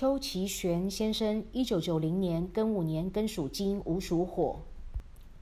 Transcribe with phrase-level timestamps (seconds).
[0.00, 4.60] 邱其玄先生，一九九零年庚午年庚属金，午属火。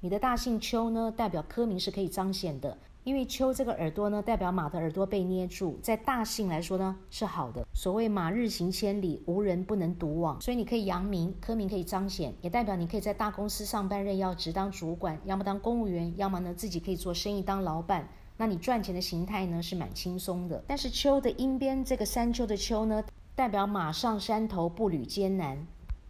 [0.00, 7.66] 你的大姓邱呢，代表科名是可以彰显的，因为邱这个耳朵呢，代表马的耳朵被捏住，在大姓来说呢是好的。
[7.74, 18.08] 所谓马日行千里，无人不能独往，所以你可以扬名，科名可以彰显，也代表你可以在大公司上班任要职当主管，要么当公务员，要么呢自己可以做生意当老板。
[18.38, 20.64] 那你赚钱的形态呢是蛮轻松的。
[20.66, 23.04] 但是秋的阴边这个山丘的丘呢，
[23.36, 25.66] 代表马上山头步履艰难。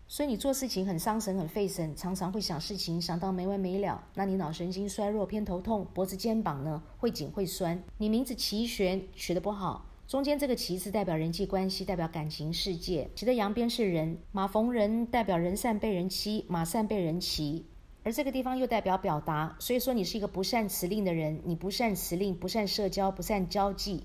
[0.06, 4.00] 所以你做事情很伤神、很费神，常常会想事情想到没完没了。
[4.14, 7.82] 那你脑神经衰弱、偏头痛，脖子、肩膀呢会紧会酸。
[7.98, 13.10] 你名字齐玄取得不好，中间这个齐字代表人际关系，代表感情世界。
[13.16, 17.66] 齐的阳边是人，马逢人代表人善被人欺，马善被人骑。
[18.04, 24.04] 而这个地方又代表表达，所以说你是一个不善辞令的人，你不善辞令，不善社交，不善交际。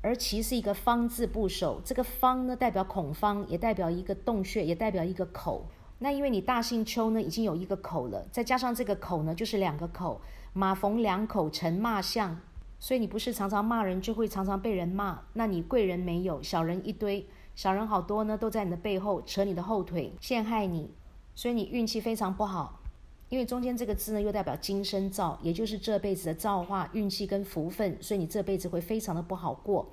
[0.00, 5.66] 而其是一个方字部首，这个方呢代表孔方，也代表一个洞穴，也代表一个口。
[5.98, 10.20] 那因为你大姓邱呢已经有一个口了，再加上这个口呢就是两个口，
[10.52, 12.40] 马逢两口成骂相，
[12.78, 15.22] 所以你不是常常骂人，就会常常被人骂。
[15.32, 20.94] 那你贵人没有，小人一堆，小人好多呢，都在你的背后扯你的后腿，陷害你，
[21.34, 22.80] 所以你运气非常不好。
[23.28, 29.86] 因为中间这个字呢，又代表今生造，也就是这辈子的造化、运气跟福分，所以你这辈子会非常的不好过。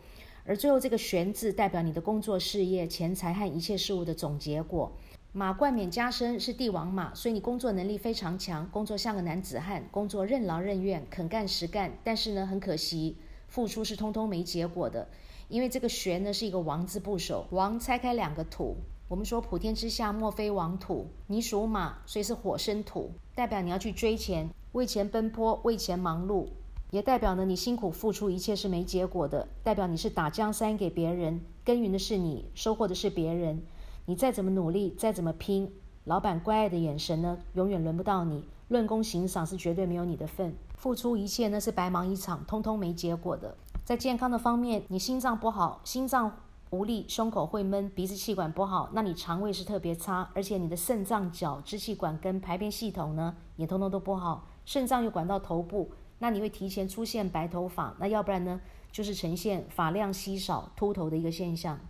[0.46, 4.92] 而最后这个玄字代表你的工作事业、钱财和一切事物的总结果。
[5.34, 11.92] 马冠冕加身是帝王马，所以你工作能力非常强，工作像个男子汉，工作任劳任怨，肯干实干。
[12.06, 13.18] 但是呢，很可惜，
[13.50, 15.10] 付出是通通没结果的。
[15.50, 18.78] 因为这个玄呢是一个王字部首，王拆开两个土。
[19.08, 26.48] 我们说普天之下莫非王土，你属马，所以是火生土，代表你要去追钱，为钱奔波，为钱忙碌，
[26.90, 33.62] 也代表呢你辛苦付出一切是没结果的，代表你是打江山给别人，耕耘的是你，收获的是别人，
[34.08, 35.72] 你再怎么努力，再怎么拼，
[36.06, 43.56] 老板关爱的眼神呢，永远轮不到你，论功行赏是绝对没有你的份，付出一切呢是白忙一场，通通没结果的。
[43.84, 46.36] 在健康的方面，你心脏不好，心脏。
[46.72, 54.48] 无力，胸口会闷，鼻子气管不好，那你肠胃是特别差，而且你的肾脏、脚、支气管跟排便系统呢，也通通都不好。
[54.66, 58.60] 肾脏又管到头部，那你会提前出现白头发，那要不然呢，
[58.92, 61.80] 就是呈现发量稀少、秃头的一个现象。